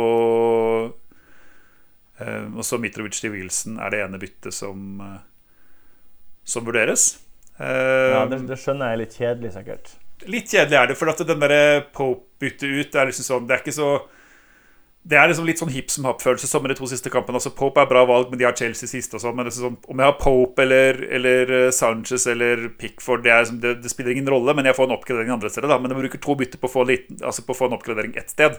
Og 2.17 2.63
så 2.65 2.79
Mitrovic 2.81 3.19
til 3.21 3.33
Wilson 3.35 3.75
er 3.77 3.91
det 3.93 3.99
ene 4.01 4.17
byttet 4.17 4.55
som, 4.55 5.03
som 6.47 6.65
vurderes. 6.65 7.19
ja, 7.59 8.23
det, 8.31 8.39
det 8.49 8.57
skjønner 8.57 8.89
jeg 8.89 8.95
er 8.95 9.01
litt 9.03 9.17
kjedelig, 9.19 9.51
sikkert. 9.53 9.91
Litt 10.31 10.51
kjedelig 10.51 10.77
er 10.79 10.91
det, 10.91 10.97
for 10.99 11.11
at 11.11 11.23
den 11.27 11.41
der 11.43 11.85
Pope-byttet 11.95 12.67
ut 12.67 12.95
er 12.95 13.09
liksom 13.09 13.25
sånn 13.27 13.49
Det 13.49 13.57
er 13.57 13.63
ikke 13.63 13.75
så 13.75 13.89
det 15.05 15.19
er 15.21 15.29
liksom 15.29 15.45
litt 15.45 15.59
sånn 15.61 15.69
hip 15.69 15.91
som 15.93 16.07
happ-følelse 16.09 16.47
som 16.49 16.63
med 16.65 16.71
de 16.73 16.79
to 16.79 16.87
siste 16.89 17.11
kampene. 17.13 17.37
Altså, 17.37 17.51
Pope 17.53 17.83
er 17.83 17.89
bra 17.89 18.01
valg, 18.09 18.31
men 18.31 18.39
de 18.41 18.47
har 18.47 18.55
Chelsea 18.57 18.89
siste 18.89 19.19
og 19.19 19.21
sånn. 19.21 19.35
Men 19.37 19.45
det 19.45 19.51
er 19.51 19.59
sånn, 19.59 19.75
om 19.85 19.99
jeg 20.01 20.09
har 20.09 20.15
Pope 20.17 20.63
eller, 20.63 20.97
eller 21.13 21.51
eh, 21.53 21.65
Sanchez 21.77 22.25
eller 22.31 22.63
Pickford, 22.81 23.21
det, 23.21 23.35
liksom, 23.43 23.59
det, 23.61 23.75
det, 23.83 23.91
spiller 23.93 24.15
ingen 24.15 24.31
rolle. 24.33 24.55
Men 24.57 24.65
jeg 24.65 24.77
får 24.79 24.87
en 24.89 24.95
oppgradering 24.95 25.35
andre 25.35 25.51
steder. 25.53 25.69
Da. 25.69 25.77
Men 25.83 25.93
jeg 25.93 25.99
bruker 25.99 26.23
to 26.25 26.37
bytter 26.39 26.61
på 26.63 26.71
å 26.71 26.73
få, 26.73 26.87
altså 26.89 27.45
på 27.45 27.53
å 27.53 27.59
få 27.59 27.69
en 27.69 27.77
oppgradering 27.77 28.17
ett 28.17 28.33
sted. 28.33 28.57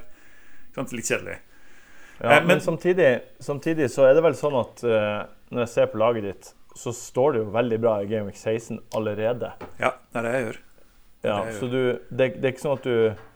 Sånn, 0.76 0.86
litt 0.94 1.10
kjedelig. 1.10 1.40
Ja, 2.20 2.28
eh, 2.28 2.30
men, 2.36 2.46
men 2.52 2.62
samtidig, 2.62 3.10
samtidig, 3.42 3.90
så 3.90 4.06
er 4.06 4.14
det 4.14 4.22
vel 4.28 4.38
sånn 4.38 4.54
at 4.60 4.86
uh, 4.86 5.26
når 5.50 5.64
jeg 5.64 5.72
ser 5.74 5.90
på 5.90 5.98
laget 6.04 6.28
ditt, 6.30 6.52
så 6.78 6.94
står 6.94 7.34
det 7.34 7.42
jo 7.42 7.50
veldig 7.58 7.82
bra 7.82 7.98
i 8.04 8.06
Game 8.12 8.30
Week 8.30 8.38
16 8.38 8.84
allerede. 8.94 9.50
Ja, 9.82 9.96
det 10.12 10.22
er 10.22 10.30
det 10.30 10.38
jeg 10.38 10.46
gjør. 10.46 10.62
Ja, 11.26 11.40
så 11.58 11.68
du, 11.70 11.80
det, 12.08 12.36
det, 12.38 12.44
er 12.44 12.54
ikke 12.54 12.64
sånn 12.68 12.78
at 12.78 12.86
du 12.86 13.26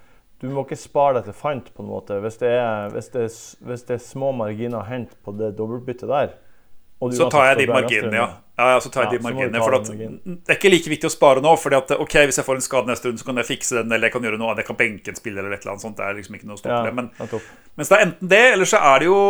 du 0.41 0.49
må 0.49 0.65
ikke 0.65 0.79
spare 0.81 1.19
deg 1.19 1.29
til 1.29 1.37
fant, 1.37 1.67
på 1.77 1.85
en 1.85 1.91
måte. 1.91 2.21
Hvis 2.25 2.39
det 2.41 2.55
er, 2.57 2.93
hvis 2.95 3.11
det 3.13 3.27
hvis 3.69 3.83
det 3.89 3.99
er 3.99 4.05
små 4.05 4.33
marginer 4.37 4.81
å 4.81 4.87
hente 4.89 5.19
på 5.21 5.35
det 5.37 5.53
dobbeltbyttet 5.59 6.09
der 6.09 6.39
Så 7.13 7.29
tar 7.33 7.51
jeg 7.51 7.59
de 7.59 7.67
marginene, 7.69 8.17
ja. 8.17 8.29
ja. 8.57 8.79
så 8.81 8.89
tar 8.93 9.05
jeg 9.05 9.13
ja, 9.13 9.19
de 9.19 9.27
marginene. 9.27 9.61
For 9.61 9.77
at, 9.77 9.91
det 9.93 10.55
er 10.55 10.57
ikke 10.57 10.73
like 10.73 10.93
viktig 10.95 11.11
å 11.11 11.13
spare 11.13 11.43
nå. 11.45 11.53
Fordi 11.61 11.77
at, 11.77 11.93
ok, 11.93 12.17
Hvis 12.31 12.41
jeg 12.41 12.49
får 12.49 12.57
en 12.57 12.65
skade 12.65 12.89
neste 12.89 13.11
runde, 13.11 13.21
så 13.21 13.29
kan 13.29 13.41
jeg 13.43 13.49
fikse 13.51 13.77
den, 13.83 13.93
eller 13.93 14.09
jeg 14.09 14.15
kan 14.17 14.29
gjøre 14.29 14.41
noe 14.41 14.49
annet. 14.55 14.63
Jeg 14.65 14.71
kan 14.71 14.79
benke 14.81 15.13
en 15.13 15.21
spiller 15.21 15.45
eller 15.45 15.59
et 15.59 15.67
eller 15.67 15.75
annet 15.75 15.85
sånt. 15.85 15.99
Det 16.01 16.07
er 16.09 16.17
liksom 16.23 16.39
ikke 16.41 16.49
noe 16.49 16.63
stopp 16.63 16.89
ja, 16.89 16.95
Men, 16.97 17.13
mens 17.77 17.93
det 17.93 17.99
er 17.99 18.07
enten 18.07 18.33
det, 18.33 18.43
eller 18.55 18.73
så 18.73 18.81
er 18.95 19.05
det 19.05 19.11
jo 19.11 19.21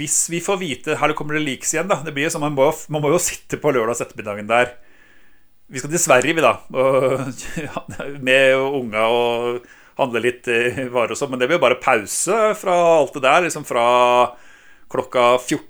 Hvis 0.00 0.16
vi 0.32 0.40
får 0.44 0.58
vite 0.60 0.96
Her 1.00 1.12
kommer 1.16 1.36
det 1.36 1.44
leaks 1.44 1.76
igjen, 1.76 1.92
da. 1.92 2.00
Det 2.04 2.16
blir 2.16 2.32
sånn, 2.32 2.44
man, 2.44 2.56
må, 2.56 2.70
man 2.92 3.04
må 3.04 3.12
jo 3.12 3.20
sitte 3.20 3.60
på 3.60 3.76
lørdags 3.76 4.00
ettermiddagen 4.04 4.48
der 4.48 4.72
vi 5.72 5.80
skal 5.80 5.92
til 5.92 6.02
Sverige, 6.02 6.36
vi, 6.36 6.44
da. 6.44 6.52
med 8.28 8.56
unga 8.60 9.06
og 9.08 9.64
handle 9.98 10.22
litt 10.24 10.48
eh, 10.52 10.84
varer 10.92 11.14
og 11.14 11.20
sånn. 11.20 11.32
Men 11.32 11.42
det 11.42 11.48
blir 11.48 11.58
jo 11.60 11.64
bare 11.64 11.80
pause 11.82 12.52
fra 12.60 12.76
alt 12.98 13.16
det 13.16 13.24
der. 13.24 13.46
Liksom 13.46 13.66
fra 13.68 13.86
klokka 14.92 15.34
14 15.40 15.64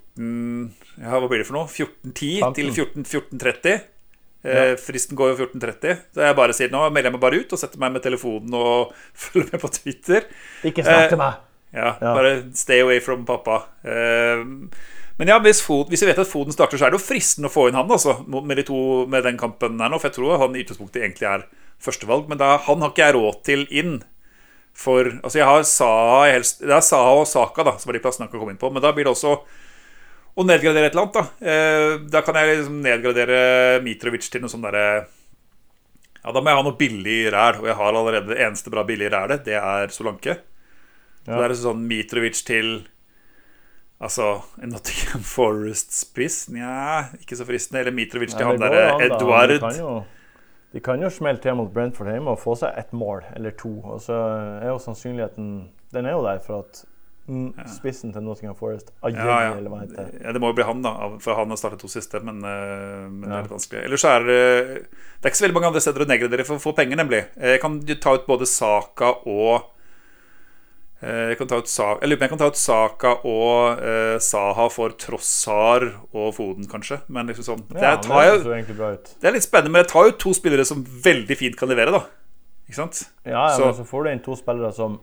ja, 0.98 1.14
Hva 1.16 1.24
blir 1.30 1.40
det 1.40 1.48
for 1.48 1.56
noe? 1.56 1.70
14.10 1.70 2.52
til 2.58 2.70
14.30. 2.74 3.06
14, 3.06 3.88
ja. 4.42 4.64
Fristen 4.82 5.16
går 5.18 5.32
jo 5.32 5.46
14.30, 5.46 6.00
så 6.16 6.24
jeg 6.26 6.34
bare 6.34 6.54
sier 6.56 6.72
nå 6.72 6.80
melder 6.90 7.12
jeg 7.12 7.14
meg 7.14 7.22
bare 7.22 7.38
ut 7.38 7.52
og 7.54 7.60
setter 7.60 7.78
meg 7.78 7.94
med 7.94 8.02
telefonen 8.02 8.56
og 8.58 8.90
følger 9.24 9.54
med 9.54 9.62
på 9.62 9.70
Twitter. 9.78 10.26
Ikke 10.66 10.82
snakk 10.82 11.12
til 11.12 11.20
Eh, 11.20 11.22
meg! 11.22 11.51
Ja. 11.72 11.94
Bare 12.00 12.32
stay 12.58 12.82
away 12.84 13.00
from 13.00 13.24
pappa. 13.28 13.62
Eh, 13.84 14.42
men 15.16 15.28
ja, 15.28 15.38
hvis, 15.44 15.60
Fod, 15.64 15.88
hvis 15.92 16.02
vi 16.02 16.08
vet 16.08 16.18
at 16.18 16.28
Foden 16.28 16.54
starter, 16.54 16.80
så 16.80 16.86
er 16.86 16.92
det 16.92 16.98
jo 17.00 17.04
fristende 17.06 17.48
å 17.50 17.52
få 17.52 17.68
inn 17.68 17.76
han 17.78 17.90
altså, 17.90 18.18
med, 18.28 18.56
de 18.58 18.64
to, 18.68 18.78
med 19.08 19.24
den 19.26 19.38
kampen 19.40 19.80
her 19.80 19.92
nå. 19.92 20.00
For 20.00 20.08
jeg 20.10 20.16
tror 20.18 20.40
han 20.40 20.56
i 20.56 20.64
utgangspunktet 20.64 21.02
egentlig 21.04 21.28
er 21.30 21.44
førstevalg, 21.82 22.28
men 22.30 22.40
da, 22.40 22.56
han 22.66 22.82
har 22.84 22.92
ikke 22.94 23.04
jeg 23.06 23.16
råd 23.18 23.40
til 23.46 23.64
inn. 23.70 23.98
For 24.72 25.04
altså 25.20 25.38
jeg 25.42 25.48
har 25.48 25.66
Saha, 25.68 26.20
jeg 26.30 26.38
helst, 26.38 26.62
det 26.64 26.72
er 26.72 26.84
Saha 26.86 27.16
og 27.20 27.26
Saka 27.28 27.64
da, 27.68 27.74
som 27.80 27.92
er 27.92 27.98
de 27.98 28.04
plassene 28.04 28.24
han 28.24 28.32
kan 28.32 28.40
komme 28.40 28.54
inn 28.54 28.60
på. 28.62 28.70
Men 28.72 28.84
da 28.84 28.92
blir 28.96 29.04
det 29.04 29.12
også 29.12 29.34
å 30.32 30.46
nedgradere 30.48 30.88
et 30.88 30.94
eller 30.96 31.08
annet. 31.08 31.18
Da 31.18 31.52
Eh, 31.52 31.96
Da 32.12 32.22
kan 32.24 32.38
jeg 32.40 32.56
liksom 32.56 32.78
nedgradere 32.84 33.82
Mitrovic 33.84 34.24
til 34.32 34.40
noe 34.44 34.52
sånn 34.52 34.64
derre 34.64 34.86
Ja, 36.22 36.30
da 36.32 36.40
må 36.40 36.48
jeg 36.48 36.56
ha 36.56 36.62
noe 36.64 36.78
billig 36.78 37.18
ræl, 37.34 37.58
og 37.60 37.66
jeg 37.68 37.76
har 37.76 37.98
allerede 37.98 38.30
det 38.32 38.40
eneste 38.46 38.70
bra 38.72 38.84
billige 38.86 39.10
rælet. 39.12 39.44
Det 39.44 39.58
er 39.58 39.92
Solanke. 39.92 40.38
Ja. 41.26 41.38
det 41.38 41.44
er 41.50 41.54
sånn 41.60 41.84
Mitrovic 41.86 42.40
til 42.46 42.72
Altså 44.02 44.40
en 44.58 44.72
Nottingham 44.74 45.22
Forest-spiss? 45.22 46.48
Nja, 46.50 47.12
ikke 47.22 47.36
så 47.38 47.46
fristende. 47.46 47.84
Eller 47.84 47.94
Mitrovic 47.94 48.32
til 48.34 48.42
Nei, 48.42 48.48
han 48.48 48.58
derre 48.58 49.10
da. 49.12 49.18
De 49.46 49.58
kan 49.62 49.76
jo, 49.78 49.92
de 50.74 50.80
kan 50.82 51.04
jo 51.04 51.10
smelte 51.12 51.46
til 51.46 51.58
mot 51.60 51.70
Brentford 51.70 52.10
hjemme 52.10 52.34
og 52.34 52.40
få 52.42 52.56
seg 52.58 52.74
ett 52.80 52.90
mål 52.96 53.22
eller 53.36 53.54
to. 53.54 53.76
Og 53.86 54.00
så 54.02 54.16
er 54.58 54.72
jo 54.72 54.80
sannsynligheten 54.82 55.52
Den 55.94 56.08
er 56.08 56.16
jo 56.16 56.24
der 56.26 56.40
for 56.42 56.64
at 56.64 56.82
mm, 57.30 57.52
spissen 57.70 58.10
til 58.10 58.24
Nottingham 58.26 58.56
Forest 58.58 58.90
Ajay, 59.06 59.22
Ja, 59.22 59.36
ja. 59.46 59.52
eller 59.60 59.70
hva 59.70 59.82
heter 59.84 60.08
det 60.08 60.22
ja, 60.24 60.32
det 60.34 60.42
må 60.42 60.50
jo 60.50 60.56
bli 60.58 60.66
han, 60.66 60.82
da. 60.82 60.94
For 61.22 61.38
han 61.38 61.54
har 61.54 61.60
startet 61.60 61.84
to 61.84 61.90
siste, 61.92 62.18
men, 62.26 62.40
eh, 62.42 63.04
men 63.06 63.28
det 63.28 63.36
er 63.36 63.46
litt 63.46 63.54
vanskelig. 63.54 63.84
Ellers 63.86 64.06
er 64.08 64.26
det 64.26 64.40
Det 64.88 65.22
er 65.22 65.30
ikke 65.30 65.42
så 65.44 65.46
veldig 65.46 65.58
mange 65.60 65.70
andre 65.70 65.84
steder 65.84 66.02
å 66.02 66.10
negre 66.10 66.32
dere 66.32 66.48
for 66.48 66.58
å 66.58 66.64
få 66.64 66.74
penger, 66.74 66.98
nemlig. 66.98 67.22
Jeg 67.38 67.62
kan 67.62 67.78
ta 68.02 68.16
ut 68.18 68.26
både 68.26 68.50
Saka 68.50 69.14
og 69.22 69.52
eh, 69.60 69.68
jeg, 71.02 71.36
kan 71.38 71.48
ta 71.50 71.58
ut 71.58 71.68
Sa 71.68 71.86
jeg 72.00 72.08
lurer 72.08 72.18
på 72.18 72.22
om 72.22 72.26
jeg 72.28 72.32
kan 72.32 72.38
ta 72.38 72.46
ut 72.52 72.58
Saka 72.60 73.12
og 73.26 73.82
eh, 73.82 74.18
Saha 74.22 74.68
for 74.70 74.94
Trossar 75.02 75.86
og 76.14 76.34
Foden, 76.36 76.66
kanskje. 76.70 77.00
Men 77.08 77.26
liksom 77.30 77.44
sånn 77.48 77.62
det, 77.68 77.80
Ja, 77.82 77.96
tar 77.96 78.22
det 78.22 78.28
jo, 78.44 78.52
det 79.20 79.28
er 79.28 79.32
litt 79.36 79.46
spennende, 79.46 79.72
men 79.74 79.82
jeg 79.84 79.90
tar 79.92 80.04
jo 80.10 80.16
to 80.26 80.32
spillere 80.38 80.64
som 80.68 80.84
veldig 80.84 81.36
fint 81.40 81.56
kan 81.58 81.68
levere, 81.72 81.90
da. 81.94 82.04
Ikke 82.68 82.78
sant? 82.78 83.02
Ja, 83.26 83.48
ja, 83.48 83.56
Så- 83.56 83.66
men 83.66 83.74
så 83.74 83.84
får 83.88 84.04
du 84.04 84.10
inn 84.12 84.20
to 84.22 84.36
spillere 84.36 84.72
som 84.72 85.00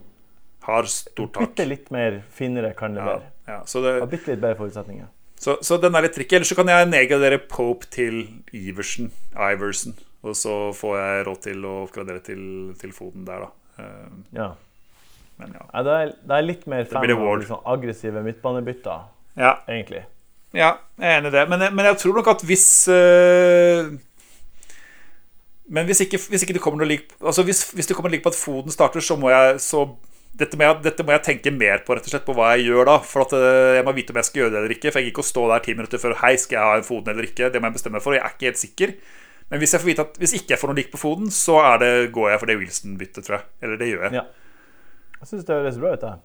Har 0.63 0.83
stort 0.83 1.33
tak. 1.33 1.49
bitte 1.55 1.67
litt 1.67 1.91
mer 1.91 2.23
finere 2.31 2.73
kan 2.75 2.93
levere. 2.95 3.23
ja, 3.47 3.61
så, 3.65 3.81
det, 3.83 3.99
Har 3.99 4.07
bitte 4.07 4.27
litt 4.31 4.41
bedre 4.41 4.55
forutsetninger. 4.57 5.07
så, 5.39 5.57
så 5.61 5.79
den 5.81 5.95
er 5.95 6.01
litt 6.01 6.13
tricky. 6.13 6.35
Ellers 6.35 6.49
så 6.49 6.55
kan 6.55 6.67
jeg 6.67 6.87
nedgradere 6.87 7.39
Pope 7.49 7.85
til 7.89 8.27
Iversen. 8.53 9.11
Iversen. 9.35 9.95
Og 10.23 10.35
så 10.35 10.71
får 10.75 10.97
jeg 10.99 11.25
råd 11.27 11.41
til 11.41 11.61
å 11.63 11.75
oppgradere 11.87 12.21
til, 12.23 12.73
til 12.79 12.91
Foden 12.91 13.25
der, 13.25 13.39
da. 13.47 13.83
Eh, 13.83 14.09
Ja. 14.35 14.49
Men 15.39 15.55
ja. 15.55 15.65
Nei, 15.71 15.83
det, 15.87 15.95
er, 15.95 16.13
det 16.27 16.37
er 16.37 16.45
litt 16.45 16.67
mer 16.69 16.87
fan 16.89 17.05
av 17.15 17.27
liksom 17.39 17.67
aggressive 17.73 18.23
midtbanebytter, 18.25 19.05
ja. 19.39 19.53
egentlig. 19.69 20.03
Ja, 20.55 20.73
jeg 20.97 21.07
er 21.07 21.19
enig 21.19 21.31
i 21.31 21.37
det. 21.37 21.45
Men, 21.51 21.65
men 21.77 21.87
jeg 21.91 21.97
tror 22.01 22.15
nok 22.17 22.29
at 22.31 22.43
hvis 22.49 22.65
øh, 22.89 23.91
Men 25.69 25.85
hvis 25.85 26.01
ikke, 26.01 26.17
hvis 26.31 26.41
ikke 26.41 26.55
det 26.57 26.63
kommer 26.63 26.81
noe 26.81 26.89
lik 26.89 27.11
Altså 27.21 27.45
hvis, 27.45 27.67
hvis 27.77 27.85
det 27.85 27.93
kommer 27.93 28.09
lik 28.09 28.23
på 28.25 28.31
at 28.33 28.39
Foden 28.39 28.73
starter, 28.73 29.03
så 29.05 29.13
må 29.19 29.29
jeg 29.29 29.59
så 29.61 29.85
dette 30.39 30.55
må, 30.55 30.63
jeg, 30.63 30.77
dette 30.85 31.03
må 31.03 31.11
jeg 31.11 31.23
tenke 31.25 31.51
mer 31.51 31.81
på 31.83 31.95
rett 31.97 32.05
og 32.05 32.13
slett 32.13 32.23
på 32.23 32.33
hva 32.37 32.53
jeg 32.53 32.69
gjør 32.69 32.87
da. 32.87 32.97
For 33.03 33.25
at 33.25 33.33
eh, 33.35 33.75
Jeg 33.79 33.85
må 33.87 33.93
vite 33.97 34.13
om 34.13 34.19
jeg 34.21 34.27
skal 34.27 34.43
gjøre 34.43 34.53
det 34.53 34.59
eller 34.61 34.73
ikke. 34.75 34.91
For 34.91 35.01
jeg 35.01 35.07
gidder 35.07 35.15
ikke 35.17 35.25
å 35.25 35.29
stå 35.29 35.45
der 35.49 35.63
ti 35.65 35.75
minutter 35.75 36.01
før 36.01 36.15
Hei, 36.21 36.31
skal 36.39 36.55
jeg 36.55 36.69
ha 36.69 36.77
en 36.79 36.85
Foden 36.87 37.11
eller 37.11 37.27
ikke. 37.27 37.49
Det 37.51 37.59
må 37.59 37.67
jeg 37.67 37.75
bestemme 37.79 38.01
for. 38.03 38.13
og 38.13 38.19
Jeg 38.19 38.23
er 38.23 38.35
ikke 38.37 38.47
helt 38.47 38.61
sikker. 38.61 38.93
Men 39.49 39.63
hvis 39.63 39.73
jeg 39.73 39.81
får 39.81 39.89
vite 39.89 40.05
at 40.05 40.19
hvis 40.21 40.35
ikke 40.37 40.53
jeg 40.53 40.61
får 40.61 40.71
noe 40.71 40.79
lik 40.79 40.91
på 40.93 41.01
Foden, 41.01 41.33
så 41.33 41.57
det, 41.81 41.91
går 42.15 42.29
jeg 42.31 42.41
for 42.41 42.51
det 42.51 42.57
Wilson-byttet, 42.61 43.25
tror 43.25 43.39
jeg. 43.39 43.47
Eller 43.65 43.81
det 43.81 43.89
gjør 43.89 44.05
jeg. 44.05 44.21
Ja. 44.21 44.23
Jeg 45.19 45.31
syns 45.31 45.45
det 45.47 45.55
høres 45.55 45.79
bra 45.81 45.93
ut, 45.93 46.03
det. 46.03 46.15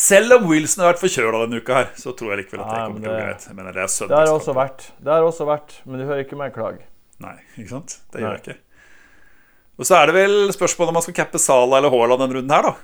Selv 0.00 0.32
om 0.38 0.46
Wilson 0.48 0.84
har 0.84 0.92
vært 0.92 1.02
forkjøla 1.02 1.42
denne 1.44 1.58
uka 1.60 1.76
her, 1.80 1.88
så 1.98 2.14
tror 2.16 2.32
jeg 2.32 2.44
likevel 2.44 2.62
at 2.62 2.70
det 2.70 2.78
kommer 2.86 3.02
til 3.02 3.10
å 3.10 3.12
gå 3.12 3.24
greit. 3.26 3.46
Jeg 3.50 3.56
mener, 3.58 3.74
det 3.74 3.82
er 3.84 3.90
Det 4.12 4.18
har 4.20 4.30
også 4.32 4.54
vært, 4.56 4.86
det 5.02 5.12
har 5.12 5.26
også 5.26 5.46
vært 5.48 5.74
men 5.84 6.00
du 6.00 6.06
hører 6.06 6.22
ikke 6.24 6.38
meg 6.40 6.54
klage. 6.54 6.84
Nei, 7.20 7.36
ikke 7.58 7.72
sant? 7.74 7.98
Det 8.08 8.20
Nei. 8.20 8.24
gjør 8.24 8.36
jeg 8.36 8.42
ikke. 8.44 8.58
Og 9.80 9.88
så 9.88 9.96
er 9.98 10.04
det 10.08 10.14
vel 10.16 10.36
spørsmålet 10.54 10.92
om 10.92 10.96
man 11.00 11.04
skal 11.04 11.16
cappe 11.16 11.40
Sala 11.42 11.80
eller 11.80 11.92
Haaland 11.92 12.22
denne 12.22 12.36
runden 12.38 12.54
her, 12.54 12.62
da. 12.70 12.74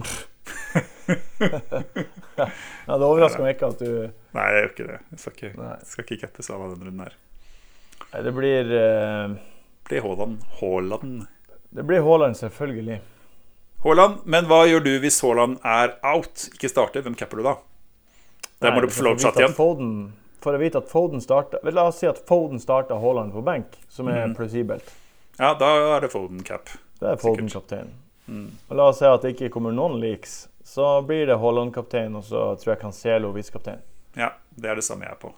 Ja, 2.30 2.96
Det 2.96 3.06
overrasker 3.06 3.42
meg 3.42 3.56
ikke 3.56 3.70
at 3.72 3.80
du 3.82 3.90
Nei, 4.36 4.44
jeg 4.46 4.60
gjør 4.60 4.68
ikke 4.70 4.86
det. 4.86 4.98
Jeg 5.10 5.22
skal 5.22 5.34
ikke, 5.34 5.50
Nei. 5.58 5.74
skal 5.90 6.04
ikke 6.04 6.20
cappe 6.24 6.44
Sala 6.46 6.68
denne 6.70 6.86
runden 6.86 7.04
her. 7.06 7.16
Nei, 8.12 8.22
Det 8.26 8.32
blir 8.36 8.70
uh... 8.70 9.34
Det 9.34 9.90
blir 9.90 10.04
Haaland. 10.06 10.36
Haaland. 10.60 11.26
Det 11.70 11.82
blir 11.86 12.02
Haaland, 12.02 12.36
selvfølgelig. 12.36 13.00
Haaland, 13.84 14.24
men 14.24 14.48
hva 14.50 14.64
gjør 14.66 14.82
du 14.84 14.90
hvis 15.00 15.20
Haaland 15.22 15.60
er 15.64 15.94
out? 16.04 16.48
Ikke 16.54 16.68
starter, 16.68 17.04
hvem 17.06 17.14
capper 17.14 17.38
du 17.40 17.46
da? 17.46 17.54
Der 18.60 18.74
må 18.74 18.82
Nei, 18.82 18.88
du 18.88 18.92
få 18.92 19.06
lov 19.06 19.16
til 19.16 19.24
å 19.24 19.30
chatte 19.30 19.44
igjen. 19.44 19.54
Foden, 19.56 19.92
for 20.42 20.56
å 20.56 20.60
vite 20.60 20.82
at 20.82 20.90
Foden 20.90 21.22
starter 21.24 21.62
La 21.72 21.86
oss 21.88 22.00
si 22.02 22.08
at 22.10 22.18
Foden 22.28 22.60
starter 22.60 22.98
Haaland 23.00 23.32
på 23.32 23.44
benk, 23.46 23.78
som 23.88 24.10
er 24.10 24.26
mm. 24.26 24.34
plausibelt. 24.36 24.90
Ja, 25.38 25.54
da 25.56 25.70
er 25.94 26.04
det 26.04 26.10
Foden 26.12 26.42
cap. 26.44 26.68
Det 27.00 27.14
er 27.14 27.22
Foden 27.22 27.48
kaptein. 27.48 27.94
Mm. 28.26 28.50
Og 28.68 28.76
La 28.76 28.90
oss 28.90 28.98
si 29.00 29.08
at 29.08 29.24
det 29.24 29.36
ikke 29.36 29.52
kommer 29.54 29.72
noen 29.72 29.96
leaks, 30.02 30.42
så 30.66 30.98
blir 31.06 31.30
det 31.30 31.38
Haaland 31.40 31.72
kaptein, 31.74 32.18
og 32.18 32.26
så 32.26 32.50
tror 32.60 32.74
jeg 32.74 32.82
Cancelo 32.82 33.30
visekaptein. 33.38 33.80
Ja, 34.18 34.34
det 34.58 34.74
er 34.74 34.82
det 34.82 34.84
samme 34.84 35.06
jeg 35.06 35.14
er 35.14 35.22
på. 35.22 35.32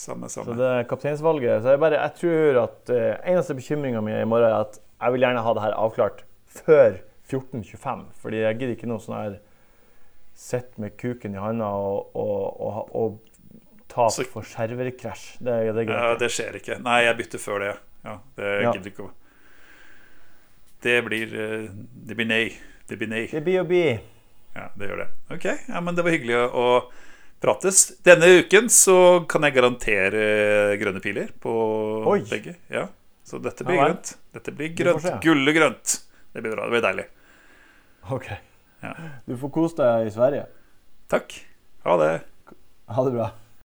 Ja. 0.00 0.28
Samme, 0.30 0.30
Så 0.32 0.54
det 0.56 0.64
er 0.64 0.86
kapteinsvalget. 0.88 1.60
Så 1.62 1.74
jeg, 1.74 1.80
bare, 1.82 1.98
jeg 2.00 2.14
tror 2.16 2.58
at 2.62 2.90
uh, 2.94 3.28
eneste 3.28 3.54
bekymringa 3.58 4.00
mi 4.00 4.14
i 4.16 4.24
morgen 4.24 4.48
er 4.48 4.62
at 4.62 4.78
jeg 5.00 5.12
vil 5.12 5.20
gjerne 5.26 5.42
ha 5.44 5.52
det 5.58 5.62
her 5.66 5.74
avklart 5.76 6.22
før 6.48 6.96
14.25. 7.28 8.06
Fordi 8.22 8.40
jeg 8.40 8.56
gidder 8.58 8.72
ikke 8.78 8.88
noe 8.88 9.02
sånn 9.04 9.18
her 9.18 9.34
sitte 10.40 10.80
med 10.80 10.94
kuken 10.96 11.34
i 11.36 11.42
handa 11.42 11.68
og, 11.68 12.14
og, 12.16 12.60
og, 12.64 12.94
og 12.96 13.18
tap 13.92 14.12
Så- 14.16 14.24
for 14.30 14.46
serverkrasj. 14.48 15.36
Det, 15.44 15.58
det 15.76 15.84
Ja, 15.90 16.14
det 16.16 16.30
skjer 16.32 16.56
ikke. 16.62 16.78
Nei, 16.80 17.02
jeg 17.04 17.18
bytter 17.20 17.42
før 17.44 17.58
det. 17.66 17.74
Ja, 18.06 18.16
det 18.40 18.50
Ja. 18.62 18.72
gidder 18.72 18.90
ikke 18.94 19.04
å 19.04 19.10
Det 20.82 21.02
blir 21.04 21.34
eh, 21.36 21.68
Det 22.08 22.16
blir 22.16 22.26
nei. 22.30 22.46
Det 22.88 22.96
blir 22.96 23.08
nei. 23.12 23.26
Det 23.28 23.42
blir 23.44 23.60
å 23.60 23.66
bli. 23.68 23.84
Ja, 24.56 24.70
det 24.74 24.88
gjør 24.88 25.02
det. 25.04 25.08
Ok, 25.36 25.44
ja, 25.68 25.80
men 25.84 25.94
det 25.94 26.02
var 26.06 26.10
hyggelig 26.16 26.38
å 26.48 26.64
prates. 27.40 27.82
Denne 28.04 28.28
uken 28.40 28.68
så 28.72 28.96
kan 29.30 29.42
jeg 29.46 29.56
garantere 29.56 30.76
grønne 30.80 31.00
piler 31.04 31.32
på 31.40 31.52
Oi. 32.10 32.20
begge. 32.30 32.56
Ja, 32.72 32.86
Så 33.24 33.38
dette 33.42 33.64
blir 33.64 33.76
Ja 33.78 33.88
grønt. 33.90 34.14
Dette 34.34 34.52
blir 34.56 34.72
grønt. 34.76 35.06
Gullegrønt. 35.24 36.00
Det 36.32 36.42
blir 36.42 36.54
bra. 36.54 36.66
Det 36.68 36.74
blir 36.76 36.84
deilig. 36.86 37.06
OK. 38.10 38.26
Ja. 38.82 38.94
Du 39.26 39.36
får 39.36 39.50
kose 39.54 39.76
deg 39.78 40.08
i 40.08 40.14
Sverige. 40.14 40.46
Takk. 41.10 41.34
Ha 41.84 41.96
det. 42.00 42.10
Ha 42.90 43.04
det 43.06 43.12
bra. 43.14 43.30